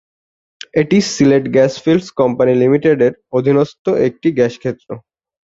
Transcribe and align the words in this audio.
এটি 0.73 0.97
Sylhet 1.09 1.45
gas 1.55 1.73
fields 1.83 2.07
company 2.19 2.53
লিমিটেড-এর 2.61 3.13
অধীনস্থ 3.37 3.85
একটি 4.07 4.27
গ্যাসক্ষেত্র। 4.37 4.87